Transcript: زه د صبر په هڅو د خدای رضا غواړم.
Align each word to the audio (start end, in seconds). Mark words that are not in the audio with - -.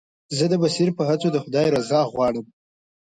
زه 0.37 0.45
د 0.51 0.53
صبر 0.75 0.89
په 0.97 1.03
هڅو 1.09 1.27
د 1.31 1.37
خدای 1.43 1.67
رضا 1.75 1.99
غواړم. 2.11 2.45